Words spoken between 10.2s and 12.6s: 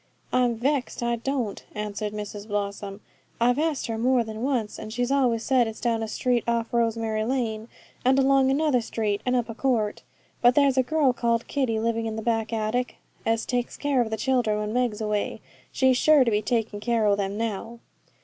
But there's a girl called Kitty living in the back